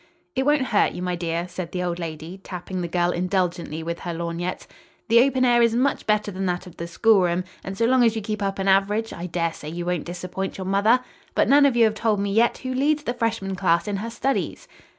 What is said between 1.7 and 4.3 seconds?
the old lady, tapping the girl indulgently with her